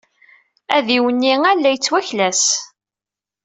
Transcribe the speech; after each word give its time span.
Adiwenni-a 0.75 1.33
la 1.37 1.51
d-yettwaklas. 1.63 2.43